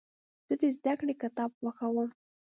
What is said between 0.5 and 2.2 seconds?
د زدهکړې کتاب خوښوم.